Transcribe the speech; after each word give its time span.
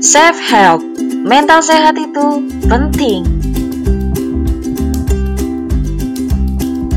Self 0.00 0.40
help, 0.40 0.80
mental 1.28 1.60
sehat 1.60 1.92
itu 2.00 2.48
penting. 2.64 3.20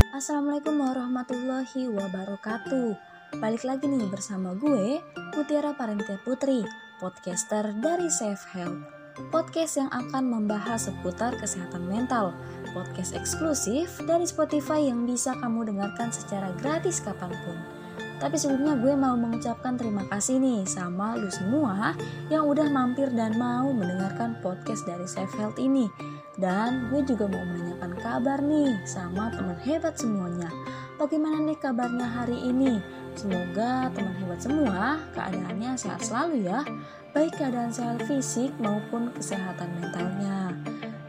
Assalamualaikum 0.08 0.72
warahmatullahi 0.80 1.92
wabarakatuh. 1.92 2.96
Balik 3.44 3.68
lagi 3.68 3.92
nih 3.92 4.08
bersama 4.08 4.56
gue, 4.56 5.04
Mutiara 5.36 5.76
Parentia 5.76 6.16
Putri, 6.24 6.64
podcaster 6.96 7.76
dari 7.76 8.08
Self 8.08 8.40
Help. 8.56 8.88
Podcast 9.28 9.84
yang 9.84 9.92
akan 9.92 10.24
membahas 10.24 10.88
seputar 10.88 11.36
kesehatan 11.36 11.84
mental. 11.84 12.32
Podcast 12.72 13.12
eksklusif 13.12 14.00
dari 14.08 14.24
Spotify 14.24 14.80
yang 14.80 15.04
bisa 15.04 15.36
kamu 15.44 15.68
dengarkan 15.68 16.08
secara 16.08 16.56
gratis 16.56 17.04
kapan 17.04 17.36
pun. 17.44 17.83
Tapi 18.24 18.40
sebelumnya 18.40 18.72
gue 18.80 18.96
mau 18.96 19.20
mengucapkan 19.20 19.76
terima 19.76 20.00
kasih 20.08 20.40
nih 20.40 20.64
sama 20.64 21.12
lu 21.12 21.28
semua 21.28 21.92
yang 22.32 22.48
udah 22.48 22.64
mampir 22.72 23.12
dan 23.12 23.36
mau 23.36 23.68
mendengarkan 23.68 24.40
podcast 24.40 24.88
dari 24.88 25.04
Safe 25.04 25.28
Health 25.36 25.60
ini. 25.60 25.92
Dan 26.40 26.88
gue 26.88 27.04
juga 27.04 27.28
mau 27.28 27.44
menanyakan 27.44 27.92
kabar 28.00 28.40
nih 28.40 28.80
sama 28.88 29.28
teman 29.28 29.60
hebat 29.68 30.00
semuanya. 30.00 30.48
Bagaimana 30.96 31.36
nih 31.44 31.58
kabarnya 31.60 32.08
hari 32.08 32.40
ini? 32.48 32.80
Semoga 33.12 33.92
teman 33.92 34.16
hebat 34.16 34.40
semua 34.40 35.04
keadaannya 35.12 35.76
sehat 35.76 36.00
selalu 36.00 36.48
ya. 36.48 36.64
Baik 37.12 37.36
keadaan 37.36 37.76
sehat 37.76 38.08
fisik 38.08 38.56
maupun 38.56 39.12
kesehatan 39.12 39.68
mentalnya. 39.76 40.48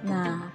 Nah, 0.04 0.52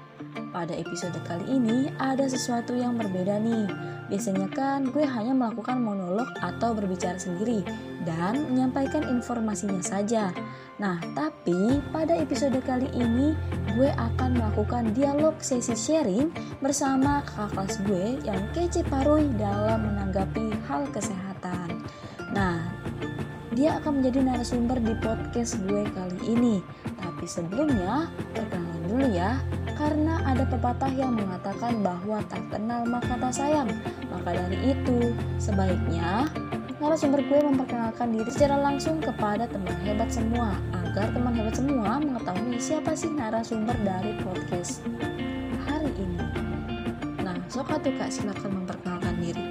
pada 0.53 0.77
episode 0.77 1.17
kali 1.25 1.57
ini 1.57 1.89
ada 1.97 2.29
sesuatu 2.29 2.77
yang 2.77 3.01
berbeda 3.01 3.41
nih 3.41 3.65
Biasanya 4.11 4.51
kan 4.51 4.91
gue 4.91 5.07
hanya 5.07 5.31
melakukan 5.31 5.79
monolog 5.79 6.27
atau 6.43 6.75
berbicara 6.75 7.15
sendiri 7.15 7.63
dan 8.03 8.51
menyampaikan 8.51 9.07
informasinya 9.07 9.79
saja. 9.79 10.35
Nah, 10.83 10.99
tapi 11.15 11.79
pada 11.95 12.19
episode 12.19 12.59
kali 12.67 12.91
ini 12.91 13.39
gue 13.79 13.87
akan 13.95 14.35
melakukan 14.35 14.91
dialog 14.99 15.39
sesi 15.39 15.79
sharing 15.79 16.35
bersama 16.59 17.23
kakak 17.23 17.55
kelas 17.55 17.75
gue 17.87 18.07
yang 18.27 18.43
kece 18.51 18.83
paroi 18.91 19.31
dalam 19.39 19.87
menanggapi 19.87 20.59
hal 20.67 20.91
kesehatan. 20.91 21.87
Nah, 22.35 22.67
dia 23.55 23.79
akan 23.79 24.03
menjadi 24.03 24.27
narasumber 24.27 24.83
di 24.83 24.95
podcast 24.99 25.55
gue 25.71 25.87
kali 25.87 26.19
ini. 26.27 26.59
Tapi 26.99 27.31
sebelumnya, 27.31 28.11
perkenalan 28.35 28.83
dulu 28.91 29.07
ya 29.15 29.39
karena 29.81 30.21
ada 30.29 30.45
pepatah 30.45 30.93
yang 30.93 31.17
mengatakan 31.17 31.81
bahwa 31.81 32.21
tak 32.29 32.45
kenal 32.53 32.85
maka 32.85 33.17
tak 33.17 33.33
sayang. 33.33 33.73
Maka 34.13 34.37
dari 34.37 34.77
itu, 34.77 35.17
sebaiknya 35.41 36.29
narasumber 36.85 37.25
gue 37.25 37.41
memperkenalkan 37.41 38.13
diri 38.13 38.29
secara 38.29 38.61
langsung 38.61 39.01
kepada 39.01 39.49
teman 39.49 39.73
hebat 39.81 40.13
semua 40.13 40.53
agar 40.85 41.09
teman 41.17 41.33
hebat 41.33 41.57
semua 41.57 41.97
mengetahui 41.97 42.61
siapa 42.61 42.93
sih 42.93 43.09
narasumber 43.09 43.73
dari 43.81 44.21
podcast 44.21 44.85
hari 45.65 45.89
ini. 45.97 46.29
Nah, 47.25 47.41
sok 47.49 47.73
atuh 47.73 47.97
kak 47.97 48.13
silakan 48.13 48.61
memperkenalkan 48.61 49.17
diri. 49.17 49.49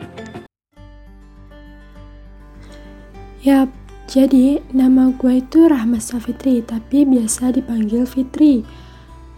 Yap, 3.42 3.74
jadi 4.06 4.62
nama 4.78 5.10
gue 5.10 5.42
itu 5.42 5.66
Rahmat 5.66 6.06
Safitri, 6.06 6.62
tapi 6.62 7.02
biasa 7.02 7.50
dipanggil 7.58 8.06
Fitri. 8.06 8.62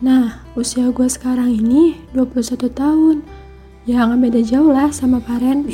Nah, 0.01 0.41
usia 0.57 0.89
gue 0.89 1.05
sekarang 1.05 1.53
ini 1.53 1.93
21 2.17 2.73
tahun. 2.73 3.21
Ya 3.85 4.09
nggak 4.09 4.17
beda 4.17 4.41
jauh 4.41 4.73
lah 4.73 4.89
sama 4.89 5.21
Paren. 5.21 5.69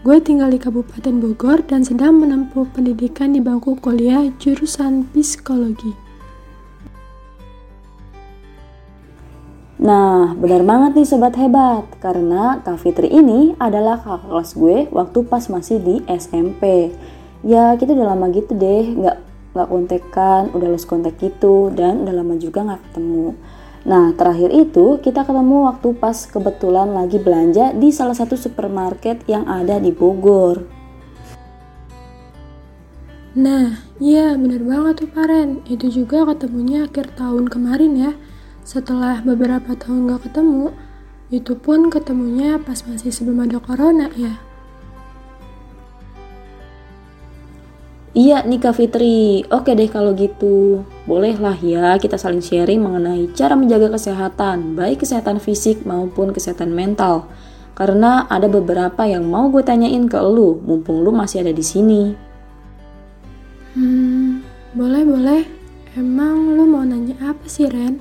Gue 0.00 0.16
tinggal 0.24 0.48
di 0.48 0.56
Kabupaten 0.56 1.20
Bogor 1.20 1.60
dan 1.60 1.84
sedang 1.84 2.24
menempuh 2.24 2.64
pendidikan 2.72 3.36
di 3.36 3.44
bangku 3.44 3.76
kuliah 3.76 4.32
jurusan 4.40 5.12
psikologi. 5.12 5.92
Nah, 9.76 10.32
benar 10.40 10.64
banget 10.64 10.96
nih 10.96 11.08
sobat 11.08 11.36
hebat, 11.36 11.84
karena 12.00 12.64
Kak 12.64 12.80
Fitri 12.80 13.12
ini 13.12 13.52
adalah 13.60 14.00
kakak 14.00 14.32
kelas 14.32 14.50
gue 14.56 14.76
waktu 14.88 15.18
pas 15.28 15.44
masih 15.52 15.76
di 15.84 16.00
SMP. 16.08 16.96
Ya, 17.44 17.76
kita 17.76 17.92
udah 17.92 18.16
lama 18.16 18.32
gitu 18.32 18.56
deh, 18.56 18.96
nggak 18.96 19.33
nggak 19.54 19.70
kontekan, 19.70 20.50
udah 20.50 20.68
lost 20.68 20.90
kontak 20.90 21.16
gitu, 21.22 21.70
dan 21.70 22.02
udah 22.02 22.14
lama 22.20 22.34
juga 22.36 22.66
nggak 22.66 22.90
ketemu. 22.90 23.38
Nah, 23.84 24.16
terakhir 24.16 24.50
itu 24.50 24.98
kita 24.98 25.22
ketemu 25.22 25.70
waktu 25.70 25.94
pas 25.94 26.16
kebetulan 26.26 26.90
lagi 26.90 27.22
belanja 27.22 27.70
di 27.76 27.92
salah 27.94 28.16
satu 28.16 28.34
supermarket 28.34 29.22
yang 29.30 29.46
ada 29.46 29.78
di 29.78 29.94
Bogor. 29.94 30.64
Nah, 33.34 33.82
iya 33.98 34.38
bener 34.38 34.62
banget 34.62 35.04
tuh 35.04 35.10
Paren. 35.10 35.60
Itu 35.66 35.90
juga 35.90 36.22
ketemunya 36.22 36.86
akhir 36.86 37.18
tahun 37.18 37.50
kemarin 37.50 37.92
ya. 37.98 38.12
Setelah 38.64 39.20
beberapa 39.20 39.76
tahun 39.76 40.08
gak 40.08 40.30
ketemu, 40.30 40.72
itu 41.34 41.52
pun 41.58 41.90
ketemunya 41.92 42.62
pas 42.62 42.80
masih 42.86 43.10
sebelum 43.10 43.44
ada 43.44 43.58
corona 43.60 44.08
ya. 44.16 44.38
Iya 48.14 48.46
nih 48.46 48.62
Kak 48.62 48.78
Fitri, 48.78 49.42
oke 49.50 49.74
deh 49.74 49.90
kalau 49.90 50.14
gitu. 50.14 50.86
Bolehlah 51.02 51.58
ya 51.58 51.98
kita 51.98 52.14
saling 52.14 52.38
sharing 52.38 52.78
mengenai 52.78 53.26
cara 53.34 53.58
menjaga 53.58 53.90
kesehatan, 53.90 54.78
baik 54.78 55.02
kesehatan 55.02 55.42
fisik 55.42 55.82
maupun 55.82 56.30
kesehatan 56.30 56.70
mental. 56.70 57.26
Karena 57.74 58.22
ada 58.30 58.46
beberapa 58.46 59.02
yang 59.02 59.26
mau 59.26 59.50
gue 59.50 59.66
tanyain 59.66 60.06
ke 60.06 60.14
lu, 60.30 60.62
mumpung 60.62 61.02
lu 61.02 61.10
masih 61.10 61.42
ada 61.42 61.50
di 61.50 61.66
sini. 61.66 62.14
Hmm, 63.74 64.46
boleh 64.78 65.02
boleh. 65.02 65.42
Emang 65.98 66.54
lu 66.54 66.70
mau 66.70 66.86
nanya 66.86 67.18
apa 67.18 67.50
sih 67.50 67.66
Ren? 67.66 67.98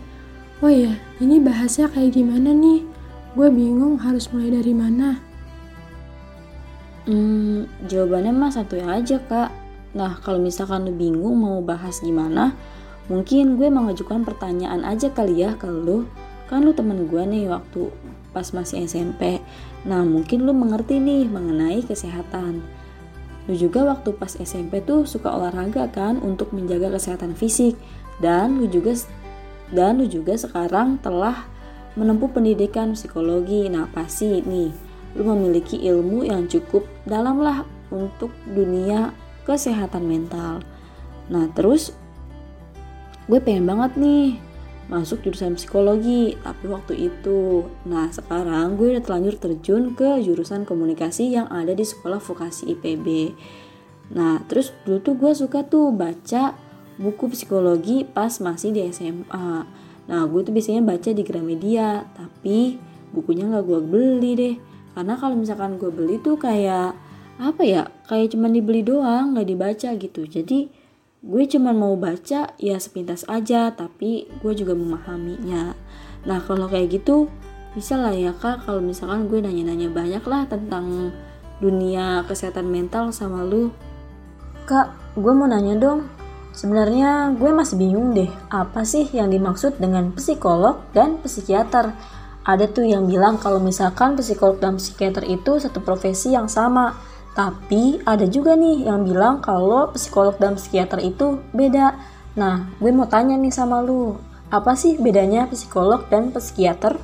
Oh 0.61 0.69
iya, 0.69 0.93
ini 1.25 1.41
bahasnya 1.41 1.89
kayak 1.89 2.13
gimana 2.13 2.53
nih? 2.53 2.85
Gue 3.33 3.49
bingung 3.49 3.97
harus 3.97 4.29
mulai 4.29 4.61
dari 4.61 4.77
mana. 4.77 5.17
Hmm, 7.09 7.65
jawabannya 7.89 8.29
mah 8.29 8.53
satu 8.53 8.77
aja 8.77 9.17
kak 9.25 9.62
Nah, 9.93 10.17
kalau 10.25 10.41
misalkan 10.41 10.89
lu 10.89 10.93
bingung 10.93 11.37
mau 11.37 11.61
bahas 11.61 12.01
gimana, 12.01 12.57
mungkin 13.05 13.61
gue 13.61 13.69
mengajukan 13.69 14.25
pertanyaan 14.25 14.81
aja 14.81 15.13
kali 15.13 15.45
ya 15.45 15.53
ke 15.53 15.69
lu. 15.69 16.09
Kan 16.49 16.65
lu 16.65 16.73
temen 16.73 17.05
gue 17.05 17.23
nih 17.23 17.45
waktu 17.49 17.93
pas 18.33 18.49
masih 18.51 18.89
SMP. 18.89 19.37
Nah, 19.85 20.01
mungkin 20.01 20.49
lu 20.49 20.51
mengerti 20.51 20.97
nih 20.97 21.29
mengenai 21.29 21.85
kesehatan. 21.85 22.65
Lu 23.45 23.53
juga 23.53 23.85
waktu 23.85 24.17
pas 24.17 24.33
SMP 24.33 24.81
tuh 24.81 25.05
suka 25.05 25.29
olahraga 25.29 25.91
kan 25.93 26.17
untuk 26.19 26.51
menjaga 26.57 26.89
kesehatan 26.97 27.37
fisik. 27.37 27.77
Dan 28.17 28.57
lu 28.57 28.65
juga 28.65 28.97
dan 29.73 30.01
lu 30.01 30.05
juga 30.09 30.37
sekarang 30.37 31.01
telah 31.01 31.45
menempuh 31.93 32.33
pendidikan 32.33 32.97
psikologi. 32.97 33.69
Nah, 33.69 33.85
pasti 33.93 34.41
nih 34.41 34.73
lu 35.13 35.23
memiliki 35.29 35.77
ilmu 35.85 36.25
yang 36.25 36.49
cukup 36.49 36.89
dalam 37.05 37.37
lah 37.37 37.61
untuk 37.93 38.33
dunia 38.49 39.13
kesehatan 39.43 40.07
mental. 40.07 40.63
Nah 41.31 41.47
terus 41.55 41.95
gue 43.27 43.39
pengen 43.39 43.63
banget 43.67 43.95
nih 43.95 44.27
masuk 44.91 45.23
jurusan 45.23 45.55
psikologi 45.55 46.35
tapi 46.43 46.65
waktu 46.67 47.11
itu. 47.11 47.67
Nah 47.87 48.11
sekarang 48.11 48.75
gue 48.75 48.95
udah 48.95 49.03
terlanjur 49.03 49.35
terjun 49.39 49.95
ke 49.95 50.19
jurusan 50.23 50.67
komunikasi 50.67 51.31
yang 51.31 51.47
ada 51.47 51.71
di 51.71 51.83
sekolah 51.83 52.19
vokasi 52.19 52.75
IPB 52.75 53.35
nah 54.13 54.35
terus 54.51 54.75
dulu 54.83 54.99
tuh 54.99 55.15
gue 55.15 55.31
suka 55.31 55.63
tuh 55.63 55.95
baca 55.95 56.53
buku 56.99 57.31
psikologi 57.31 58.03
pas 58.03 58.29
masih 58.43 58.75
di 58.75 58.83
SMA 58.91 59.65
nah 60.03 60.21
gue 60.27 60.41
tuh 60.43 60.51
biasanya 60.51 60.83
baca 60.83 61.09
di 61.15 61.23
Gramedia 61.23 62.03
tapi 62.11 62.77
bukunya 63.13 63.45
nggak 63.47 63.63
gue 63.63 63.79
beli 63.85 64.31
deh. 64.33 64.55
Karena 64.97 65.13
kalau 65.15 65.37
misalkan 65.37 65.77
gue 65.77 65.89
beli 65.93 66.17
tuh 66.19 66.35
kayak 66.35 66.97
apa 67.41 67.61
ya 67.65 67.89
kayak 68.05 68.37
cuman 68.37 68.53
dibeli 68.53 68.85
doang 68.85 69.33
nggak 69.33 69.47
dibaca 69.49 69.89
gitu. 69.97 70.21
Jadi 70.29 70.69
gue 71.23 71.43
cuman 71.47 71.71
mau 71.71 71.95
baca 71.95 72.51
ya 72.59 72.75
sepintas 72.77 73.23
aja 73.31 73.71
tapi 73.73 74.27
gue 74.43 74.53
juga 74.53 74.75
memahaminya. 74.75 75.73
Nah 76.27 76.39
kalau 76.43 76.67
kayak 76.67 77.01
gitu 77.01 77.31
bisa 77.73 77.97
lah 77.97 78.13
ya 78.13 78.35
kak 78.37 78.69
kalau 78.69 78.83
misalkan 78.83 79.25
gue 79.25 79.41
nanya-nanya 79.41 79.89
banyak 79.89 80.23
lah 80.29 80.45
tentang 80.45 81.09
dunia 81.57 82.21
kesehatan 82.29 82.69
mental 82.69 83.09
sama 83.15 83.41
lu. 83.41 83.73
Kak 84.69 85.17
gue 85.17 85.33
mau 85.33 85.49
nanya 85.49 85.79
dong. 85.79 86.05
Sebenarnya 86.53 87.33
gue 87.33 87.49
masih 87.49 87.81
bingung 87.81 88.13
deh 88.13 88.29
apa 88.53 88.85
sih 88.85 89.09
yang 89.09 89.33
dimaksud 89.33 89.81
dengan 89.81 90.13
psikolog 90.13 90.85
dan 90.93 91.17
psikiater? 91.25 91.97
Ada 92.43 92.69
tuh 92.69 92.85
yang 92.85 93.09
bilang 93.09 93.41
kalau 93.41 93.57
misalkan 93.57 94.13
psikolog 94.19 94.61
dan 94.61 94.77
psikiater 94.77 95.25
itu 95.25 95.57
satu 95.57 95.81
profesi 95.81 96.35
yang 96.35 96.45
sama 96.45 96.93
tapi 97.33 97.97
ada 98.05 98.29
juga 98.29 98.53
nih 98.53 98.85
yang 98.85 99.01
bilang 99.05 99.41
kalau 99.41 99.89
psikolog 99.93 100.37
dan 100.37 100.53
psikiater 100.53 101.01
itu 101.01 101.41
beda. 101.49 101.97
Nah, 102.37 102.69
gue 102.77 102.93
mau 102.93 103.09
tanya 103.09 103.33
nih 103.37 103.53
sama 103.53 103.81
lu, 103.81 104.17
apa 104.53 104.77
sih 104.77 105.01
bedanya 105.01 105.49
psikolog 105.49 106.05
dan 106.13 106.29
psikiater? 106.29 107.01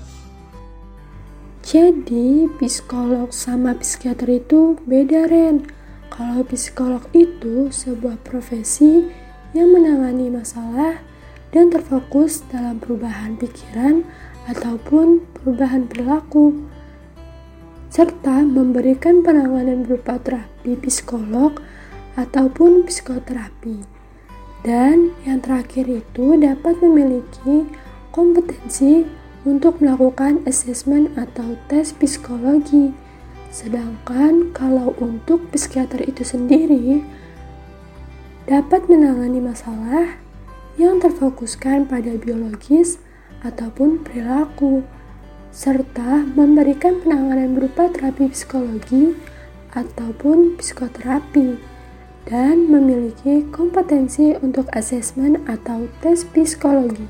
Jadi, 1.65 2.49
psikolog 2.61 3.33
sama 3.33 3.77
psikiater 3.77 4.41
itu 4.41 4.77
beda, 4.85 5.29
Ren. 5.29 5.65
Kalau 6.09 6.41
psikolog 6.45 7.05
itu 7.13 7.69
sebuah 7.69 8.21
profesi 8.25 9.05
yang 9.53 9.73
menangani 9.73 10.29
masalah 10.29 11.01
dan 11.49 11.73
terfokus 11.73 12.45
dalam 12.49 12.77
perubahan 12.77 13.33
pikiran 13.37 14.05
ataupun 14.49 15.25
perubahan 15.37 15.85
perilaku 15.89 16.69
serta 17.89 18.45
memberikan 18.45 19.25
penanganan 19.25 19.81
berupa 19.81 20.21
terapi 20.21 20.77
psikolog 20.77 21.57
ataupun 22.13 22.85
psikoterapi. 22.85 23.81
Dan 24.61 25.17
yang 25.25 25.41
terakhir 25.41 25.89
itu 25.89 26.37
dapat 26.37 26.77
memiliki 26.85 27.65
kompetensi 28.13 29.07
untuk 29.47 29.81
melakukan 29.81 30.43
asesmen 30.45 31.09
atau 31.17 31.57
tes 31.71 31.95
psikologi. 31.95 32.93
Sedangkan 33.49 34.53
kalau 34.53 34.93
untuk 35.01 35.49
psikiater 35.49 36.05
itu 36.05 36.21
sendiri 36.21 37.01
dapat 38.45 38.85
menangani 38.85 39.41
masalah 39.41 40.21
yang 40.77 41.01
terfokuskan 41.01 41.89
pada 41.89 42.13
biologis 42.19 43.01
ataupun 43.41 44.03
perilaku 44.05 44.85
serta 45.49 46.29
memberikan 46.37 47.01
penanganan 47.01 47.57
berupa 47.57 47.89
terapi 47.89 48.29
psikologi 48.29 49.17
ataupun 49.73 50.57
psikoterapi 50.61 51.57
dan 52.29 52.69
memiliki 52.69 53.49
kompetensi 53.49 54.37
untuk 54.45 54.69
asesmen 54.77 55.41
atau 55.49 55.89
tes 56.05 56.21
psikologi. 56.21 57.05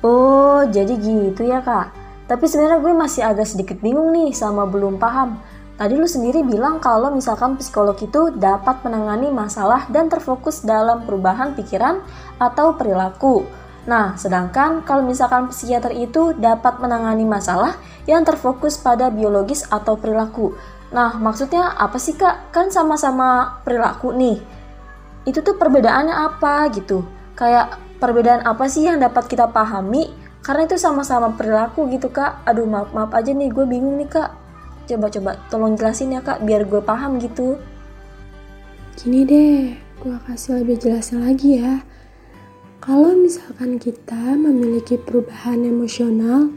Oh, 0.00 0.62
jadi 0.70 0.94
gitu 0.96 1.42
ya 1.42 1.60
kak. 1.60 1.92
Tapi 2.30 2.46
sebenarnya 2.46 2.78
gue 2.78 2.94
masih 2.94 3.22
agak 3.26 3.50
sedikit 3.50 3.82
bingung 3.82 4.14
nih 4.14 4.30
sama 4.30 4.62
belum 4.64 5.02
paham. 5.02 5.42
Tadi 5.74 5.96
lu 5.96 6.06
sendiri 6.06 6.46
bilang 6.46 6.78
kalau 6.78 7.10
misalkan 7.10 7.58
psikolog 7.58 7.98
itu 7.98 8.30
dapat 8.36 8.84
menangani 8.86 9.32
masalah 9.34 9.90
dan 9.90 10.06
terfokus 10.06 10.62
dalam 10.62 11.02
perubahan 11.08 11.58
pikiran 11.58 12.04
atau 12.38 12.78
perilaku. 12.78 13.42
Nah, 13.88 14.12
sedangkan 14.16 14.84
kalau 14.84 15.00
misalkan 15.00 15.48
psikiater 15.48 15.96
itu 15.96 16.36
dapat 16.36 16.76
menangani 16.82 17.24
masalah 17.24 17.80
yang 18.04 18.26
terfokus 18.28 18.76
pada 18.76 19.08
biologis 19.08 19.64
atau 19.72 19.96
perilaku. 19.96 20.52
Nah, 20.92 21.16
maksudnya 21.16 21.72
apa 21.78 21.96
sih 21.96 22.18
kak? 22.18 22.52
Kan 22.52 22.68
sama-sama 22.68 23.62
perilaku 23.64 24.12
nih. 24.12 24.42
Itu 25.24 25.40
tuh 25.40 25.56
perbedaannya 25.56 26.12
apa 26.12 26.68
gitu? 26.74 27.06
Kayak 27.38 27.80
perbedaan 28.02 28.44
apa 28.44 28.68
sih 28.68 28.84
yang 28.84 29.00
dapat 29.00 29.30
kita 29.30 29.48
pahami? 29.48 30.12
Karena 30.40 30.64
itu 30.68 30.76
sama-sama 30.76 31.32
perilaku 31.32 31.88
gitu 31.88 32.12
kak. 32.12 32.44
Aduh 32.44 32.68
maaf 32.68 32.92
maaf 32.92 33.12
aja 33.16 33.32
nih, 33.32 33.48
gue 33.48 33.64
bingung 33.64 33.96
nih 33.96 34.08
kak. 34.08 34.30
Coba-coba 34.88 35.38
tolong 35.48 35.78
jelasin 35.78 36.16
ya 36.16 36.20
kak, 36.20 36.42
biar 36.44 36.66
gue 36.66 36.82
paham 36.82 37.16
gitu. 37.22 37.56
Gini 38.98 39.24
deh, 39.24 39.78
gue 40.02 40.16
kasih 40.28 40.60
lebih 40.60 40.76
jelasnya 40.80 41.22
lagi 41.22 41.62
ya. 41.62 41.80
Kalau 42.80 43.12
misalkan 43.12 43.76
kita 43.76 44.40
memiliki 44.40 44.96
perubahan 44.96 45.68
emosional 45.68 46.48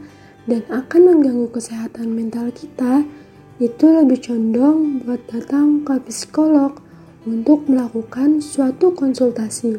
dan 0.48 0.64
akan 0.72 1.00
mengganggu 1.12 1.52
kesehatan 1.52 2.16
mental 2.16 2.48
kita, 2.48 3.04
itu 3.60 3.84
lebih 3.84 4.24
condong 4.24 5.04
buat 5.04 5.20
datang 5.28 5.84
ke 5.84 6.00
psikolog 6.08 6.80
untuk 7.28 7.68
melakukan 7.68 8.40
suatu 8.40 8.96
konsultasi. 8.96 9.76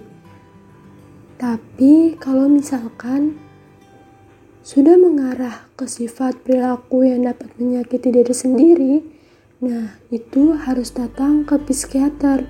Tapi 1.42 2.14
kalau 2.22 2.46
misalkan 2.46 3.42
sudah 4.62 5.02
mengarah 5.02 5.66
ke 5.74 5.90
sifat 5.90 6.46
perilaku 6.46 7.10
yang 7.10 7.26
dapat 7.26 7.58
menyakiti 7.58 8.14
diri 8.14 8.36
sendiri, 8.38 8.94
nah 9.66 9.98
itu 10.14 10.54
harus 10.54 10.94
datang 10.94 11.42
ke 11.42 11.58
psikiater 11.58 12.46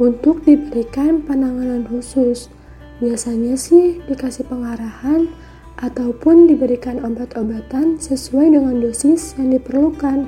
untuk 0.00 0.40
diberikan 0.48 1.20
penanganan 1.20 1.84
khusus. 1.84 2.48
Biasanya 2.96 3.60
sih 3.60 4.00
dikasih 4.08 4.48
pengarahan 4.48 5.28
ataupun 5.76 6.48
diberikan 6.48 7.04
obat-obatan 7.04 8.00
sesuai 8.00 8.56
dengan 8.56 8.80
dosis 8.80 9.36
yang 9.36 9.52
diperlukan. 9.52 10.24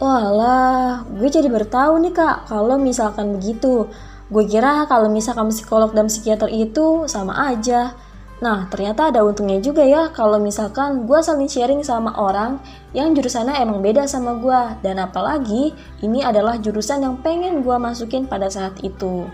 Walah, 0.00 1.04
gue 1.08 1.28
jadi 1.28 1.48
bertahu 1.48 2.00
nih 2.04 2.12
kak, 2.12 2.48
kalau 2.48 2.76
misalkan 2.80 3.36
begitu. 3.36 3.88
Gue 4.32 4.44
kira 4.48 4.88
kalau 4.88 5.08
misalkan 5.12 5.48
psikolog 5.52 5.92
dan 5.92 6.08
psikiater 6.08 6.48
itu 6.48 7.04
sama 7.08 7.52
aja. 7.52 7.92
Nah, 8.40 8.64
ternyata 8.72 9.12
ada 9.12 9.20
untungnya 9.20 9.60
juga 9.60 9.84
ya 9.84 10.08
kalau 10.16 10.40
misalkan 10.40 11.04
gue 11.04 11.20
saling 11.20 11.44
sharing 11.44 11.84
sama 11.84 12.16
orang 12.16 12.56
yang 12.96 13.12
jurusannya 13.12 13.52
emang 13.60 13.84
beda 13.84 14.08
sama 14.08 14.40
gue. 14.40 14.60
Dan 14.80 14.96
apalagi 15.04 15.76
ini 16.00 16.24
adalah 16.24 16.56
jurusan 16.56 17.04
yang 17.04 17.20
pengen 17.20 17.60
gue 17.60 17.76
masukin 17.76 18.24
pada 18.24 18.48
saat 18.48 18.80
itu. 18.80 19.28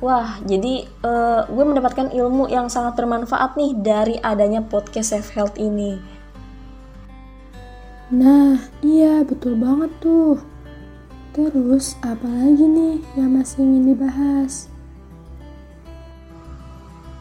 Wah, 0.00 0.40
jadi 0.48 0.88
uh, 1.04 1.44
gue 1.44 1.64
mendapatkan 1.64 2.08
ilmu 2.08 2.48
yang 2.48 2.72
sangat 2.72 2.96
bermanfaat 2.96 3.52
nih 3.60 3.76
dari 3.76 4.16
adanya 4.16 4.64
podcast 4.64 5.12
Safe 5.12 5.28
Health 5.36 5.60
ini. 5.60 6.00
Nah, 8.08 8.56
iya 8.80 9.20
betul 9.28 9.60
banget 9.60 9.92
tuh. 10.00 10.40
Terus, 11.36 12.00
apa 12.00 12.24
lagi 12.24 12.64
nih 12.64 12.96
yang 13.20 13.36
masih 13.36 13.60
ingin 13.60 13.92
dibahas? 13.92 14.72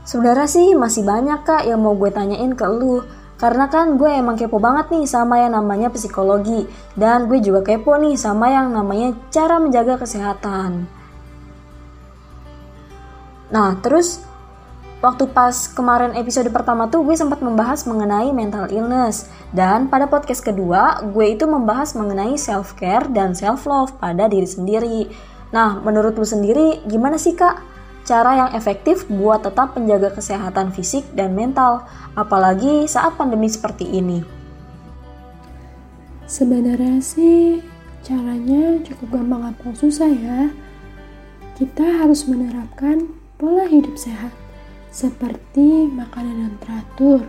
Saudara 0.08 0.48
sih 0.48 0.72
masih 0.74 1.04
banyak 1.04 1.44
kak 1.44 1.68
yang 1.68 1.84
mau 1.84 1.94
gue 2.00 2.10
tanyain 2.10 2.56
ke 2.56 2.64
lu. 2.64 3.04
Karena 3.36 3.68
kan 3.68 4.00
gue 4.00 4.08
emang 4.08 4.40
kepo 4.40 4.56
banget 4.58 4.88
nih 4.88 5.04
sama 5.04 5.38
yang 5.44 5.52
namanya 5.52 5.92
psikologi. 5.92 6.64
Dan 6.96 7.28
gue 7.28 7.44
juga 7.44 7.60
kepo 7.60 8.00
nih 8.00 8.16
sama 8.16 8.50
yang 8.50 8.72
namanya 8.72 9.14
cara 9.30 9.60
menjaga 9.60 10.00
kesehatan. 10.00 10.99
Nah, 13.50 13.78
terus 13.82 14.22
waktu 15.00 15.32
pas 15.32 15.56
kemarin 15.72 16.14
episode 16.14 16.52
pertama 16.54 16.86
tuh 16.92 17.02
gue 17.02 17.16
sempat 17.18 17.42
membahas 17.42 17.86
mengenai 17.90 18.30
mental 18.30 18.70
illness. 18.70 19.30
Dan 19.50 19.90
pada 19.90 20.06
podcast 20.06 20.46
kedua, 20.46 21.02
gue 21.02 21.34
itu 21.34 21.50
membahas 21.50 21.98
mengenai 21.98 22.38
self-care 22.38 23.10
dan 23.10 23.34
self-love 23.34 23.98
pada 23.98 24.30
diri 24.30 24.46
sendiri. 24.46 25.00
Nah, 25.50 25.82
menurut 25.82 26.14
lu 26.14 26.26
sendiri 26.26 26.86
gimana 26.86 27.18
sih 27.18 27.34
kak? 27.34 27.58
Cara 28.06 28.38
yang 28.38 28.52
efektif 28.58 29.06
buat 29.06 29.46
tetap 29.46 29.78
menjaga 29.78 30.14
kesehatan 30.14 30.74
fisik 30.74 31.06
dan 31.14 31.38
mental, 31.38 31.86
apalagi 32.18 32.90
saat 32.90 33.14
pandemi 33.18 33.46
seperti 33.46 33.86
ini. 33.86 34.26
Sebenarnya 36.30 37.02
sih 37.02 37.62
caranya 38.06 38.82
cukup 38.86 39.18
gampang 39.18 39.54
atau 39.54 39.74
susah 39.74 40.10
ya. 40.10 40.54
Kita 41.58 42.06
harus 42.06 42.26
menerapkan 42.30 43.19
pola 43.40 43.64
hidup 43.72 43.96
sehat, 43.96 44.36
seperti 44.92 45.88
makanan 45.88 46.44
yang 46.44 46.56
teratur, 46.60 47.24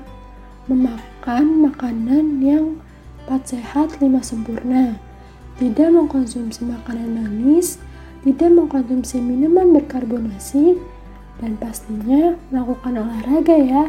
memakan 0.66 1.70
makanan 1.70 2.42
yang 2.42 2.82
4 3.30 3.46
sehat 3.46 4.02
5 4.02 4.18
sempurna, 4.18 4.98
tidak 5.62 5.94
mengkonsumsi 5.94 6.66
makanan 6.66 7.14
manis, 7.14 7.78
tidak 8.26 8.50
mengkonsumsi 8.50 9.22
minuman 9.22 9.70
berkarbonasi, 9.70 10.82
dan 11.38 11.54
pastinya 11.62 12.34
melakukan 12.50 13.06
olahraga 13.06 13.54
ya. 13.54 13.86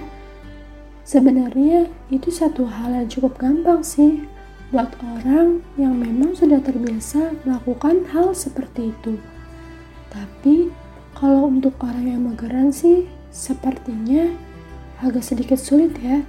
Sebenarnya 1.01 1.89
itu 2.13 2.29
satu 2.29 2.69
hal 2.69 3.01
yang 3.01 3.09
cukup 3.09 3.41
gampang 3.41 3.81
sih 3.81 4.29
buat 4.69 4.93
orang 5.01 5.65
yang 5.73 5.97
memang 5.97 6.37
sudah 6.37 6.61
terbiasa 6.61 7.33
melakukan 7.49 8.05
hal 8.13 8.37
seperti 8.37 8.93
itu. 8.93 9.17
Tapi 10.13 10.69
kalau 11.21 11.53
untuk 11.53 11.77
orang 11.85 12.17
yang 12.17 12.25
mageran 12.25 12.73
sih, 12.73 13.05
sepertinya 13.29 14.33
agak 15.05 15.21
sedikit 15.21 15.61
sulit 15.61 15.93
ya. 16.01 16.25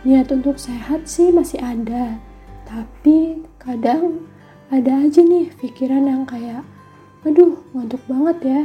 Niat 0.00 0.32
untuk 0.32 0.56
sehat 0.56 1.04
sih 1.04 1.28
masih 1.28 1.60
ada, 1.60 2.16
tapi 2.64 3.44
kadang 3.60 4.24
ada 4.72 5.04
aja 5.04 5.20
nih 5.20 5.52
pikiran 5.60 6.08
yang 6.08 6.24
kayak, 6.24 6.64
aduh 7.28 7.60
ngantuk 7.76 8.00
banget 8.08 8.38
ya, 8.48 8.60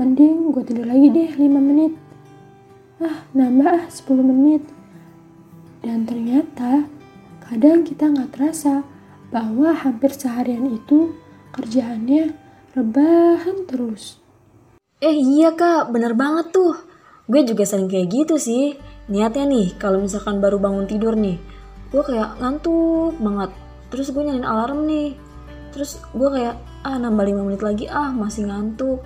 mending 0.00 0.48
gue 0.56 0.64
tidur 0.64 0.88
lagi 0.88 1.12
deh 1.12 1.28
5 1.28 1.44
menit. 1.60 1.92
Ah, 2.96 3.28
nambah 3.36 3.68
ah 3.68 3.84
10 3.92 4.24
menit. 4.24 4.64
Dan 5.84 6.08
ternyata 6.08 6.88
kadang 7.44 7.84
kita 7.84 8.08
nggak 8.08 8.32
terasa 8.32 8.80
bahwa 9.28 9.76
hampir 9.76 10.08
seharian 10.16 10.72
itu 10.72 11.12
kerjaannya 11.52 12.32
rebahan 12.72 13.68
terus. 13.68 14.24
Eh 14.96 15.12
iya 15.12 15.52
kak, 15.52 15.92
bener 15.92 16.16
banget 16.16 16.56
tuh. 16.56 16.72
Gue 17.28 17.44
juga 17.44 17.68
sering 17.68 17.84
kayak 17.84 18.08
gitu 18.08 18.40
sih. 18.40 18.80
Niatnya 19.12 19.44
nih, 19.44 19.76
kalau 19.76 20.00
misalkan 20.00 20.40
baru 20.40 20.56
bangun 20.56 20.88
tidur 20.88 21.12
nih, 21.12 21.36
gue 21.92 22.00
kayak 22.00 22.40
ngantuk 22.40 23.12
banget. 23.20 23.52
Terus 23.92 24.08
gue 24.08 24.24
nyalain 24.24 24.48
alarm 24.48 24.88
nih. 24.88 25.12
Terus 25.76 26.00
gue 26.16 26.28
kayak, 26.32 26.56
ah 26.80 26.96
nambah 26.96 27.28
5 27.28 27.44
menit 27.44 27.60
lagi 27.60 27.84
ah 27.92 28.08
masih 28.08 28.48
ngantuk. 28.48 29.04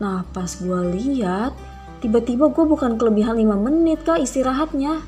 Nah 0.00 0.24
pas 0.32 0.48
gue 0.48 0.80
lihat, 0.96 1.52
tiba-tiba 2.00 2.48
gue 2.48 2.64
bukan 2.64 2.96
kelebihan 2.96 3.36
5 3.36 3.52
menit 3.68 4.00
kak 4.08 4.16
istirahatnya. 4.16 5.04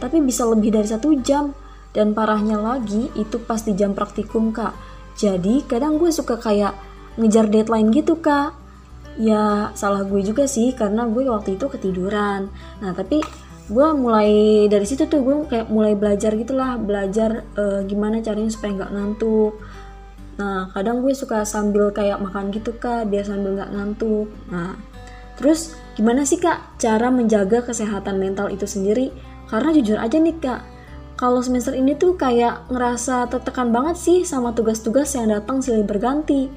Tapi 0.00 0.16
bisa 0.24 0.48
lebih 0.48 0.72
dari 0.72 0.88
satu 0.88 1.12
jam. 1.20 1.52
Dan 1.92 2.16
parahnya 2.16 2.56
lagi, 2.56 3.12
itu 3.20 3.36
pas 3.36 3.60
di 3.60 3.76
jam 3.76 3.92
praktikum 3.92 4.48
kak. 4.48 4.72
Jadi 5.20 5.68
kadang 5.68 6.00
gue 6.00 6.08
suka 6.08 6.40
kayak 6.40 6.72
ngejar 7.20 7.52
deadline 7.52 7.92
gitu 7.92 8.16
kak 8.16 8.61
ya 9.20 9.72
salah 9.76 10.04
gue 10.08 10.20
juga 10.24 10.48
sih 10.48 10.72
karena 10.72 11.04
gue 11.08 11.28
waktu 11.28 11.60
itu 11.60 11.66
ketiduran. 11.68 12.48
Nah 12.80 12.90
tapi 12.96 13.20
gue 13.72 13.88
mulai 13.94 14.66
dari 14.68 14.84
situ 14.84 15.06
tuh 15.06 15.22
gue 15.22 15.34
kayak 15.48 15.68
mulai 15.72 15.94
belajar 15.94 16.34
gitulah 16.34 16.76
belajar 16.76 17.46
uh, 17.56 17.80
gimana 17.86 18.20
caranya 18.24 18.50
supaya 18.52 18.82
nggak 18.82 18.92
ngantuk. 18.92 19.52
Nah 20.40 20.72
kadang 20.72 21.04
gue 21.04 21.12
suka 21.12 21.44
sambil 21.44 21.92
kayak 21.92 22.20
makan 22.20 22.52
gitu 22.52 22.76
kak 22.76 23.08
biar 23.08 23.24
sambil 23.24 23.56
nggak 23.56 23.72
ngantuk. 23.72 24.28
Nah 24.48 24.76
terus 25.36 25.76
gimana 25.96 26.24
sih 26.24 26.40
kak 26.40 26.80
cara 26.80 27.12
menjaga 27.12 27.64
kesehatan 27.64 28.16
mental 28.16 28.48
itu 28.48 28.64
sendiri? 28.64 29.12
Karena 29.48 29.68
jujur 29.76 30.00
aja 30.00 30.16
nih 30.16 30.36
kak 30.40 30.60
kalau 31.20 31.38
semester 31.38 31.76
ini 31.76 31.94
tuh 31.94 32.18
kayak 32.18 32.66
ngerasa 32.72 33.30
tertekan 33.30 33.70
banget 33.70 33.94
sih 33.94 34.18
sama 34.26 34.50
tugas-tugas 34.56 35.14
yang 35.14 35.30
datang 35.30 35.62
silih 35.62 35.86
berganti. 35.86 36.50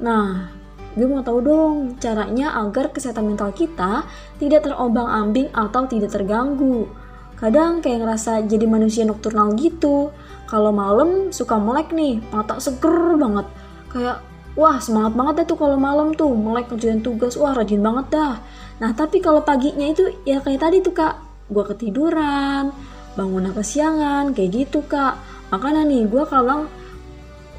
Nah 0.00 0.59
gue 0.98 1.06
mau 1.06 1.22
tahu 1.22 1.38
dong 1.38 1.74
caranya 2.02 2.58
agar 2.66 2.90
kesehatan 2.90 3.30
mental 3.30 3.54
kita 3.54 4.02
tidak 4.42 4.66
terombang-ambing 4.66 5.46
atau 5.54 5.86
tidak 5.86 6.10
terganggu. 6.10 6.90
Kadang 7.38 7.80
kayak 7.80 8.04
ngerasa 8.04 8.44
jadi 8.44 8.66
manusia 8.66 9.06
nokturnal 9.06 9.54
gitu. 9.56 10.10
Kalau 10.50 10.74
malam 10.74 11.30
suka 11.30 11.56
melek 11.56 11.94
nih, 11.94 12.18
mata 12.34 12.58
seger 12.58 13.16
banget. 13.16 13.46
Kayak 13.88 14.20
wah 14.58 14.76
semangat 14.82 15.14
banget 15.14 15.34
dah 15.40 15.46
tuh 15.46 15.58
kalau 15.62 15.78
malam 15.78 16.12
tuh 16.12 16.34
melek 16.34 16.68
kerjaan 16.68 17.00
tugas, 17.00 17.38
wah 17.38 17.54
rajin 17.54 17.80
banget 17.80 18.12
dah. 18.12 18.34
Nah 18.82 18.90
tapi 18.92 19.22
kalau 19.22 19.40
paginya 19.46 19.88
itu 19.88 20.10
ya 20.26 20.42
kayak 20.42 20.60
tadi 20.60 20.82
tuh 20.82 20.92
kak, 20.92 21.16
gue 21.48 21.64
ketiduran, 21.70 22.74
bangun 23.14 23.48
kesiangan, 23.54 24.34
kayak 24.34 24.66
gitu 24.66 24.82
kak. 24.84 25.16
Makanya 25.54 25.86
nih 25.86 26.10
gue 26.10 26.24
kadang 26.26 26.66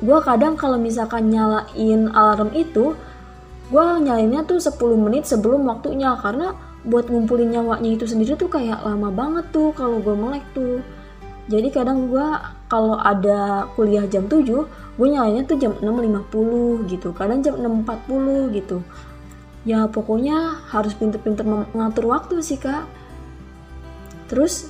gue 0.02 0.20
kadang 0.26 0.54
kalau 0.58 0.82
misalkan 0.82 1.30
nyalain 1.30 2.10
alarm 2.12 2.52
itu 2.58 2.98
gue 3.72 3.86
nyalainnya 4.04 4.44
tuh 4.44 4.60
10 4.60 4.76
menit 5.00 5.24
sebelum 5.24 5.64
waktunya 5.64 6.12
karena 6.20 6.52
buat 6.84 7.08
ngumpulin 7.08 7.56
nyawanya 7.56 7.96
itu 7.96 8.04
sendiri 8.04 8.36
tuh 8.36 8.52
kayak 8.52 8.84
lama 8.84 9.08
banget 9.14 9.48
tuh 9.56 9.72
kalau 9.72 10.04
gue 10.04 10.12
melek 10.12 10.44
tuh. 10.52 10.84
Jadi 11.48 11.72
kadang 11.72 12.12
gue 12.12 12.28
kalau 12.68 13.00
ada 13.00 13.72
kuliah 13.80 14.04
jam 14.12 14.28
7 14.28 14.44
gue 15.00 15.08
nyalainnya 15.08 15.48
tuh 15.48 15.56
jam 15.56 15.72
6.50 15.80 16.92
gitu 16.92 17.10
kadang 17.16 17.40
jam 17.40 17.56
6.40 17.56 18.60
gitu. 18.60 18.84
Ya 19.64 19.88
pokoknya 19.88 20.68
harus 20.68 20.92
pinter-pinter 20.92 21.48
mengatur 21.48 22.12
waktu 22.12 22.44
sih 22.44 22.60
kak. 22.60 22.84
Terus 24.28 24.68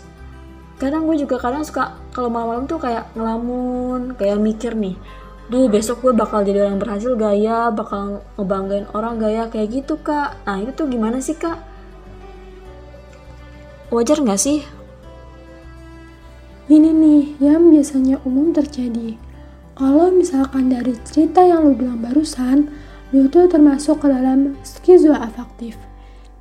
kadang 0.77 1.09
gue 1.09 1.17
juga 1.17 1.41
kadang 1.41 1.65
suka 1.65 1.97
kalau 2.13 2.29
malam-malam 2.29 2.69
tuh 2.69 2.77
kayak 2.77 3.09
ngelamun 3.17 4.13
kayak 4.17 4.41
mikir 4.41 4.73
nih 4.77 4.97
duh 5.51 5.67
besok 5.67 6.07
gue 6.07 6.13
bakal 6.15 6.47
jadi 6.47 6.63
orang 6.63 6.79
berhasil 6.79 7.11
gak 7.19 7.35
ya? 7.35 7.67
Bakal 7.75 8.23
ngebanggain 8.39 8.87
orang 8.95 9.19
gak 9.19 9.33
ya? 9.35 9.43
Kayak 9.51 9.67
gitu 9.83 9.99
kak. 9.99 10.39
Nah 10.47 10.63
itu 10.63 10.71
tuh 10.71 10.87
gimana 10.87 11.19
sih 11.19 11.35
kak? 11.35 11.59
Wajar 13.91 14.23
gak 14.23 14.39
sih? 14.39 14.63
Ini 16.71 16.95
nih 16.95 17.23
yang 17.43 17.67
biasanya 17.67 18.23
umum 18.23 18.55
terjadi. 18.55 19.19
Kalau 19.75 20.07
misalkan 20.15 20.71
dari 20.71 20.95
cerita 21.03 21.43
yang 21.43 21.67
lu 21.67 21.75
bilang 21.75 21.99
barusan 21.99 22.71
lu 23.11 23.27
tuh 23.27 23.51
termasuk 23.51 23.99
ke 23.99 24.07
dalam 24.07 24.55
skizoafektif. 24.63 25.75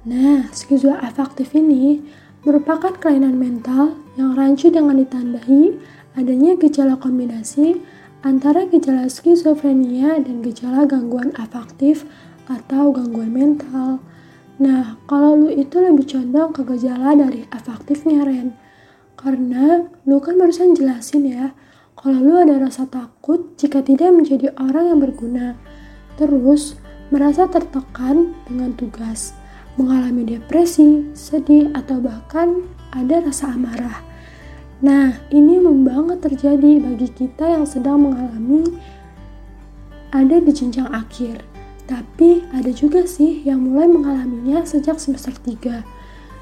Nah 0.07 0.47
skizoafektif 0.55 1.51
ini 1.59 1.99
merupakan 2.47 2.95
kelainan 2.95 3.35
mental 3.35 3.99
yang 4.15 4.39
rancu 4.39 4.71
dengan 4.71 5.03
ditandai 5.03 5.75
adanya 6.15 6.55
gejala 6.55 6.95
kombinasi 6.95 7.83
antara 8.21 8.69
gejala 8.69 9.09
skizofrenia 9.09 10.21
dan 10.21 10.45
gejala 10.45 10.85
gangguan 10.85 11.33
afektif 11.41 12.05
atau 12.45 12.93
gangguan 12.93 13.33
mental. 13.33 14.05
Nah, 14.61 15.01
kalau 15.09 15.41
lu 15.41 15.49
itu 15.49 15.81
lebih 15.81 16.05
condong 16.05 16.53
ke 16.53 16.61
gejala 16.69 17.17
dari 17.17 17.49
afektifnya, 17.49 18.29
Ren. 18.29 18.53
Karena 19.17 19.89
lu 20.05 20.21
kan 20.21 20.37
barusan 20.37 20.77
jelasin 20.77 21.25
ya, 21.25 21.57
kalau 21.97 22.21
lu 22.21 22.37
ada 22.37 22.61
rasa 22.61 22.85
takut 22.85 23.57
jika 23.57 23.81
tidak 23.81 24.13
menjadi 24.13 24.53
orang 24.61 24.93
yang 24.93 25.01
berguna. 25.01 25.57
Terus, 26.21 26.77
merasa 27.09 27.49
tertekan 27.49 28.37
dengan 28.45 28.77
tugas, 28.77 29.33
mengalami 29.81 30.37
depresi, 30.37 31.09
sedih, 31.17 31.73
atau 31.73 31.97
bahkan 31.97 32.69
ada 32.93 33.25
rasa 33.25 33.57
amarah. 33.57 34.10
Nah, 34.81 35.13
ini 35.29 35.61
umum 35.61 35.85
banget 35.85 36.25
terjadi 36.25 36.81
bagi 36.81 37.13
kita 37.13 37.53
yang 37.53 37.69
sedang 37.69 38.01
mengalami 38.01 38.65
ada 40.09 40.41
di 40.41 40.49
jenjang 40.57 40.89
akhir. 40.89 41.45
Tapi 41.85 42.49
ada 42.57 42.73
juga 42.73 43.05
sih 43.05 43.45
yang 43.45 43.61
mulai 43.61 43.93
mengalaminya 43.93 44.65
sejak 44.65 44.97
semester 44.97 45.37
3. 45.37 45.85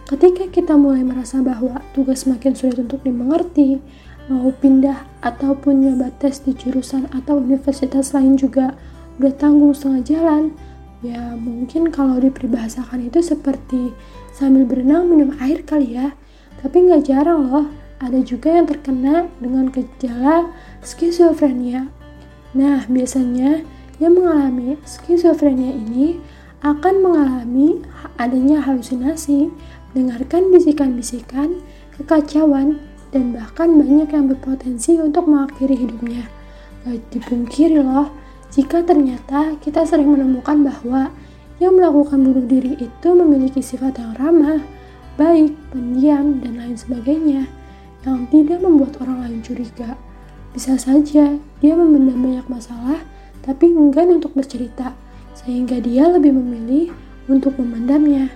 Ketika 0.07 0.47
kita 0.55 0.79
mulai 0.79 1.03
merasa 1.03 1.43
bahwa 1.43 1.83
tugas 1.99 2.31
makin 2.31 2.55
sulit 2.55 2.79
untuk 2.79 3.03
dimengerti, 3.03 3.83
mau 4.31 4.55
pindah 4.55 5.03
ataupun 5.19 5.83
nyoba 5.83 6.15
tes 6.23 6.39
di 6.39 6.55
jurusan 6.55 7.11
atau 7.11 7.43
universitas 7.43 8.15
lain 8.15 8.39
juga 8.39 8.79
udah 9.19 9.35
tanggung 9.35 9.75
setengah 9.75 10.03
jalan, 10.07 10.55
ya 11.03 11.35
mungkin 11.35 11.91
kalau 11.91 12.23
diperbahasakan 12.23 13.11
itu 13.11 13.19
seperti 13.19 13.91
sambil 14.31 14.63
berenang 14.63 15.11
minum 15.11 15.35
air 15.43 15.67
kali 15.67 15.99
ya. 15.99 16.15
Tapi 16.63 16.87
nggak 16.87 17.03
jarang 17.11 17.51
loh 17.51 17.88
ada 17.99 18.23
juga 18.23 18.55
yang 18.55 18.67
terkena 18.71 19.27
dengan 19.43 19.71
gejala 19.75 20.55
skizofrenia. 20.87 21.91
Nah, 22.55 22.87
biasanya 22.87 23.67
yang 23.99 24.15
mengalami 24.15 24.79
skizofrenia 24.87 25.75
ini 25.75 26.23
akan 26.63 27.03
mengalami 27.03 27.83
adanya 28.19 28.63
halusinasi, 28.63 29.51
dengarkan 29.95 30.51
bisikan-bisikan, 30.55 31.59
kekacauan, 31.99 32.79
dan 33.11 33.35
bahkan 33.35 33.75
banyak 33.75 34.11
yang 34.11 34.27
berpotensi 34.31 34.99
untuk 35.03 35.27
mengakhiri 35.27 35.75
hidupnya. 35.75 36.31
Gak 36.87 37.03
dipungkiri 37.11 37.83
loh, 37.83 38.15
jika 38.55 38.87
ternyata 38.87 39.59
kita 39.59 39.83
sering 39.83 40.15
menemukan 40.15 40.63
bahwa 40.63 41.11
yang 41.59 41.75
melakukan 41.75 42.23
bunuh 42.23 42.47
diri 42.47 42.79
itu 42.79 43.09
memiliki 43.11 43.59
sifat 43.59 43.99
yang 43.99 44.15
ramah, 44.15 44.63
baik, 45.19 45.59
pendiam, 45.75 46.39
dan 46.39 46.63
lain 46.63 46.79
sebagainya 46.79 47.51
yang 48.07 48.31
tidak 48.31 48.63
membuat 48.63 48.99
orang 49.03 49.27
lain 49.27 49.41
curiga. 49.43 49.99
Bisa 50.55 50.79
saja 50.79 51.39
dia 51.39 51.73
memendam 51.75 52.19
banyak 52.19 52.47
masalah, 52.47 53.03
tapi 53.43 53.71
enggan 53.71 54.19
untuk 54.19 54.35
bercerita, 54.35 54.95
sehingga 55.35 55.79
dia 55.79 56.11
lebih 56.11 56.35
memilih 56.35 56.93
untuk 57.31 57.57
memendamnya. 57.59 58.31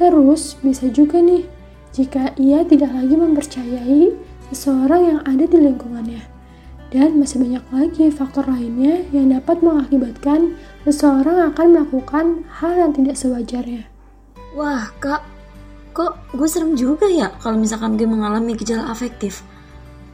Terus, 0.00 0.56
bisa 0.64 0.88
juga 0.88 1.20
nih, 1.20 1.44
jika 1.92 2.32
ia 2.40 2.64
tidak 2.64 2.92
lagi 2.96 3.14
mempercayai 3.16 4.16
seseorang 4.50 5.02
yang 5.16 5.20
ada 5.28 5.44
di 5.44 5.58
lingkungannya. 5.60 6.22
Dan 6.90 7.22
masih 7.22 7.38
banyak 7.38 7.64
lagi 7.70 8.10
faktor 8.10 8.50
lainnya 8.50 9.06
yang 9.14 9.30
dapat 9.30 9.62
mengakibatkan 9.62 10.58
seseorang 10.82 11.54
akan 11.54 11.66
melakukan 11.70 12.42
hal 12.58 12.74
yang 12.74 12.90
tidak 12.90 13.14
sewajarnya. 13.14 13.86
Wah, 14.58 14.90
Kak, 14.98 15.22
kok 15.90 16.18
gue 16.34 16.48
serem 16.48 16.78
juga 16.78 17.06
ya 17.06 17.34
kalau 17.42 17.58
misalkan 17.58 17.98
gue 17.98 18.06
mengalami 18.06 18.54
gejala 18.54 18.90
afektif. 18.90 19.42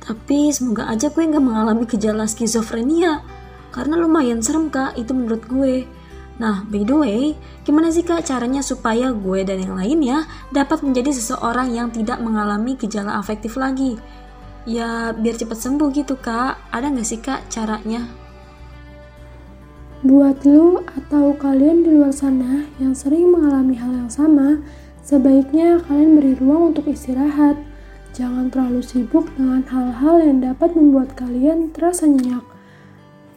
Tapi 0.06 0.54
semoga 0.54 0.86
aja 0.86 1.10
gue 1.10 1.22
nggak 1.22 1.42
mengalami 1.42 1.84
gejala 1.84 2.30
skizofrenia. 2.30 3.26
Karena 3.74 4.00
lumayan 4.00 4.40
serem 4.40 4.72
kak, 4.72 4.96
itu 4.96 5.12
menurut 5.12 5.44
gue. 5.44 5.84
Nah, 6.36 6.64
by 6.68 6.84
the 6.84 6.96
way, 6.96 7.22
gimana 7.64 7.88
sih 7.88 8.04
kak 8.04 8.28
caranya 8.28 8.60
supaya 8.60 9.12
gue 9.12 9.40
dan 9.44 9.60
yang 9.60 9.76
lainnya 9.76 10.28
dapat 10.52 10.84
menjadi 10.84 11.12
seseorang 11.12 11.72
yang 11.72 11.88
tidak 11.88 12.20
mengalami 12.20 12.76
gejala 12.76 13.16
afektif 13.16 13.56
lagi? 13.56 13.96
Ya, 14.68 15.12
biar 15.16 15.36
cepat 15.36 15.58
sembuh 15.60 15.88
gitu 15.92 16.16
kak. 16.16 16.72
Ada 16.72 16.92
nggak 16.92 17.08
sih 17.08 17.20
kak 17.20 17.48
caranya? 17.48 18.04
Buat 20.04 20.44
lu 20.44 20.84
atau 20.84 21.32
kalian 21.34 21.82
di 21.82 21.90
luar 21.96 22.12
sana 22.12 22.68
yang 22.76 22.92
sering 22.92 23.32
mengalami 23.32 23.74
hal 23.80 23.90
yang 23.90 24.12
sama, 24.12 24.60
Sebaiknya 25.06 25.78
kalian 25.86 26.18
beri 26.18 26.34
ruang 26.34 26.74
untuk 26.74 26.90
istirahat. 26.90 27.54
Jangan 28.10 28.50
terlalu 28.50 28.82
sibuk 28.82 29.30
dengan 29.38 29.62
hal-hal 29.62 30.18
yang 30.18 30.42
dapat 30.42 30.74
membuat 30.74 31.14
kalian 31.14 31.70
terasa 31.70 32.10
nyenyak. 32.10 32.42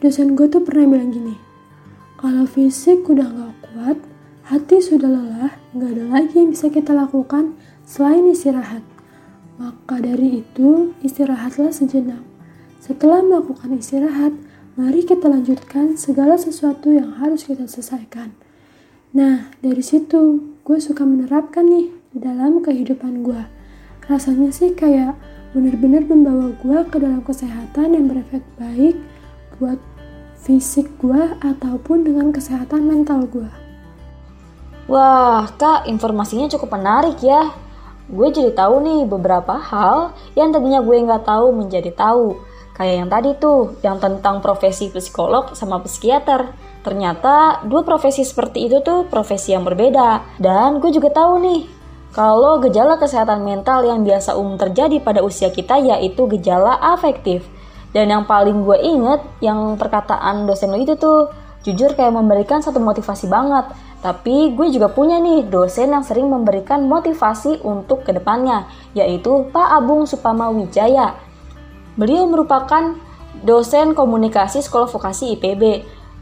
Dosen 0.02 0.34
gue 0.34 0.50
tuh 0.50 0.66
pernah 0.66 0.98
bilang 0.98 1.14
gini, 1.14 1.38
kalau 2.18 2.42
fisik 2.50 3.06
udah 3.06 3.22
gak 3.22 3.54
kuat, 3.70 3.98
hati 4.50 4.82
sudah 4.82 5.06
lelah, 5.06 5.54
gak 5.78 5.90
ada 5.94 6.04
lagi 6.10 6.42
yang 6.42 6.50
bisa 6.50 6.74
kita 6.74 6.90
lakukan 6.90 7.54
selain 7.86 8.26
istirahat. 8.26 8.82
Maka 9.54 10.02
dari 10.02 10.42
itu, 10.42 10.90
istirahatlah 11.06 11.70
sejenak. 11.70 12.26
Setelah 12.82 13.22
melakukan 13.22 13.78
istirahat, 13.78 14.34
mari 14.74 15.06
kita 15.06 15.30
lanjutkan 15.30 15.94
segala 15.94 16.34
sesuatu 16.34 16.90
yang 16.90 17.14
harus 17.22 17.46
kita 17.46 17.70
selesaikan. 17.70 18.34
Nah, 19.14 19.54
dari 19.62 19.84
situ 19.86 20.50
gue 20.60 20.78
suka 20.78 21.08
menerapkan 21.08 21.64
nih 21.64 21.88
di 22.12 22.18
dalam 22.20 22.60
kehidupan 22.60 23.24
gue. 23.24 23.42
Rasanya 24.06 24.52
sih 24.52 24.74
kayak 24.76 25.16
bener-bener 25.56 26.06
membawa 26.06 26.54
gue 26.60 26.78
ke 26.86 26.96
dalam 27.02 27.22
kesehatan 27.26 27.96
yang 27.96 28.06
berefek 28.06 28.44
baik 28.60 28.96
buat 29.58 29.78
fisik 30.40 30.88
gue 31.00 31.36
ataupun 31.40 32.06
dengan 32.06 32.32
kesehatan 32.32 32.86
mental 32.86 33.28
gue. 33.28 33.50
Wah, 34.90 35.46
Kak, 35.54 35.86
informasinya 35.86 36.50
cukup 36.50 36.74
menarik 36.74 37.22
ya. 37.22 37.54
Gue 38.10 38.34
jadi 38.34 38.50
tahu 38.50 38.82
nih 38.82 39.00
beberapa 39.06 39.54
hal 39.54 40.18
yang 40.34 40.50
tadinya 40.50 40.82
gue 40.82 40.96
nggak 40.98 41.22
tahu 41.22 41.54
menjadi 41.54 41.94
tahu. 41.94 42.34
Kayak 42.80 42.96
yang 42.96 43.10
tadi 43.12 43.30
tuh, 43.36 43.76
yang 43.84 44.00
tentang 44.00 44.40
profesi 44.40 44.88
psikolog 44.88 45.52
sama 45.52 45.84
psikiater. 45.84 46.48
Ternyata 46.80 47.60
dua 47.68 47.84
profesi 47.84 48.24
seperti 48.24 48.72
itu 48.72 48.80
tuh 48.80 49.04
profesi 49.04 49.52
yang 49.52 49.68
berbeda. 49.68 50.40
Dan 50.40 50.80
gue 50.80 50.88
juga 50.88 51.12
tahu 51.12 51.44
nih, 51.44 51.68
kalau 52.16 52.56
gejala 52.64 52.96
kesehatan 52.96 53.44
mental 53.44 53.84
yang 53.84 54.00
biasa 54.00 54.32
umum 54.32 54.56
terjadi 54.56 54.96
pada 55.04 55.20
usia 55.20 55.52
kita 55.52 55.76
yaitu 55.76 56.24
gejala 56.32 56.80
afektif. 56.80 57.44
Dan 57.92 58.08
yang 58.08 58.24
paling 58.24 58.64
gue 58.64 58.80
inget, 58.80 59.20
yang 59.44 59.76
perkataan 59.76 60.48
dosen 60.48 60.72
lo 60.72 60.80
itu 60.80 60.96
tuh, 60.96 61.28
jujur 61.60 61.92
kayak 61.92 62.16
memberikan 62.16 62.64
satu 62.64 62.80
motivasi 62.80 63.28
banget 63.28 63.76
tapi 64.00 64.56
gue 64.56 64.72
juga 64.72 64.88
punya 64.88 65.20
nih 65.20 65.44
dosen 65.44 65.92
yang 65.92 66.00
sering 66.00 66.32
memberikan 66.32 66.88
motivasi 66.88 67.60
untuk 67.60 68.00
ke 68.08 68.16
depannya, 68.16 68.64
yaitu 68.96 69.44
Pak 69.52 69.68
Abung 69.76 70.08
Supama 70.08 70.48
Wijaya. 70.48 71.12
Beliau 71.98 72.26
merupakan 72.26 72.98
dosen 73.42 73.94
komunikasi 73.94 74.60
sekolah 74.62 74.90
vokasi 74.90 75.38
IPB. 75.38 75.62
E, 75.62 75.74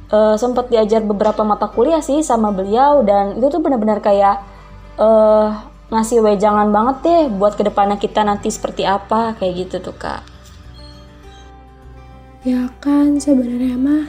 eh, 0.08 0.36
sempat 0.40 0.72
diajar 0.72 1.04
beberapa 1.04 1.44
mata 1.44 1.68
kuliah 1.68 2.00
sih 2.00 2.24
sama 2.24 2.48
beliau 2.48 3.04
dan 3.04 3.36
itu 3.36 3.52
tuh 3.52 3.60
benar-benar 3.60 4.00
kayak 4.00 4.40
e, 4.96 5.08
ngasih 5.88 6.20
wejangan 6.20 6.68
banget 6.68 6.96
deh 7.04 7.22
buat 7.32 7.56
ke 7.56 7.64
depannya 7.64 7.96
kita 8.00 8.24
nanti 8.24 8.48
seperti 8.52 8.88
apa 8.88 9.36
kayak 9.36 9.68
gitu 9.68 9.84
tuh 9.84 9.96
kak. 9.96 10.24
Ya 12.46 12.72
kan 12.80 13.20
sebenarnya 13.20 13.76
mah 13.76 14.04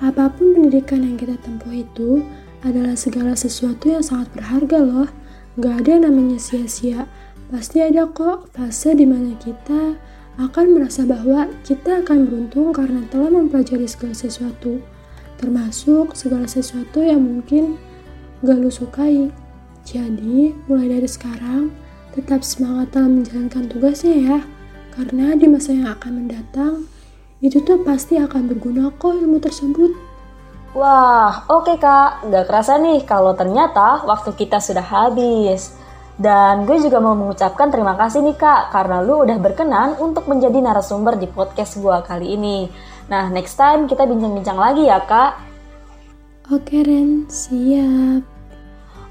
apa 0.00 0.32
pun 0.32 0.56
pendidikan 0.56 1.04
yang 1.04 1.20
kita 1.20 1.36
tempuh 1.40 1.72
itu 1.72 2.24
adalah 2.62 2.94
segala 2.94 3.34
sesuatu 3.34 3.90
yang 3.90 4.04
sangat 4.04 4.30
berharga 4.32 4.78
loh. 4.80 5.08
Gak 5.60 5.84
ada 5.84 6.08
namanya 6.08 6.40
sia-sia. 6.40 7.04
Pasti 7.52 7.84
ada 7.84 8.08
kok 8.08 8.48
fase 8.56 8.96
di 8.96 9.04
mana 9.04 9.36
kita 9.36 10.00
akan 10.40 10.80
merasa 10.80 11.04
bahwa 11.04 11.50
kita 11.60 12.00
akan 12.00 12.24
beruntung 12.24 12.72
karena 12.72 13.04
telah 13.12 13.28
mempelajari 13.28 13.84
segala 13.84 14.16
sesuatu. 14.16 14.80
Termasuk 15.36 16.16
segala 16.16 16.48
sesuatu 16.48 17.04
yang 17.04 17.20
mungkin 17.20 17.76
gak 18.40 18.56
lu 18.56 18.72
sukai. 18.72 19.28
Jadi, 19.82 20.54
mulai 20.70 20.88
dari 20.88 21.10
sekarang, 21.10 21.74
tetap 22.14 22.46
semangat 22.46 22.94
dalam 22.94 23.20
menjalankan 23.20 23.66
tugasnya 23.66 24.14
ya. 24.14 24.38
Karena 24.94 25.34
di 25.34 25.50
masa 25.50 25.74
yang 25.74 25.90
akan 25.90 26.12
mendatang, 26.24 26.86
itu 27.42 27.58
tuh 27.60 27.82
pasti 27.82 28.16
akan 28.16 28.46
berguna 28.46 28.94
kok 28.94 29.18
ilmu 29.18 29.42
tersebut. 29.42 29.90
Wah, 30.72 31.44
oke 31.52 31.74
okay, 31.74 31.76
kak. 31.76 32.24
Gak 32.32 32.48
kerasa 32.48 32.80
nih 32.80 33.04
kalau 33.04 33.36
ternyata 33.36 34.06
waktu 34.08 34.32
kita 34.32 34.56
sudah 34.62 34.84
habis. 34.84 35.81
Dan 36.22 36.70
gue 36.70 36.78
juga 36.78 37.02
mau 37.02 37.18
mengucapkan 37.18 37.66
terima 37.66 37.98
kasih 37.98 38.22
nih 38.22 38.38
kak, 38.38 38.70
karena 38.70 39.02
lu 39.02 39.26
udah 39.26 39.42
berkenan 39.42 39.98
untuk 39.98 40.30
menjadi 40.30 40.54
narasumber 40.62 41.18
di 41.18 41.26
podcast 41.26 41.82
gue 41.82 41.96
kali 42.06 42.38
ini. 42.38 42.70
Nah, 43.10 43.26
next 43.26 43.58
time 43.58 43.90
kita 43.90 44.06
bincang-bincang 44.06 44.54
lagi 44.54 44.86
ya 44.86 45.02
kak. 45.02 45.42
Oke 46.54 46.86
Ren, 46.86 47.26
siap. 47.26 48.22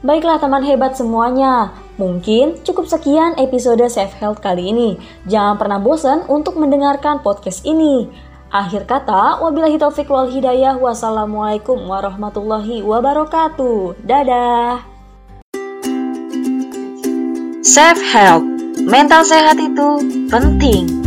Baiklah 0.01 0.39
teman 0.39 0.63
hebat 0.63 0.95
semuanya, 0.95 1.75
mungkin 1.99 2.57
cukup 2.63 2.87
sekian 2.87 3.35
episode 3.37 3.83
Safe 3.91 4.15
Health 4.17 4.39
kali 4.39 4.71
ini. 4.71 4.95
Jangan 5.27 5.59
pernah 5.59 5.77
bosan 5.83 6.25
untuk 6.31 6.57
mendengarkan 6.57 7.19
podcast 7.19 7.67
ini. 7.67 8.07
Akhir 8.51 8.87
kata, 8.87 9.43
wabillahi 9.43 9.77
taufik 9.77 10.07
wal 10.07 10.31
hidayah. 10.31 10.79
Wassalamualaikum 10.79 11.75
warahmatullahi 11.87 12.83
wabarakatuh. 12.83 13.99
Dadah. 14.03 14.90
Self 17.61 18.01
help, 18.01 18.41
mental 18.89 19.21
sehat 19.21 19.53
itu 19.61 20.01
penting. 20.33 21.00